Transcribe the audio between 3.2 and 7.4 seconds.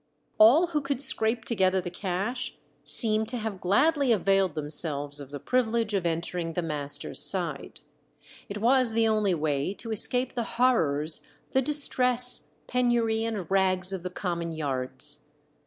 to have gladly availed themselves of the privilege of entering the master's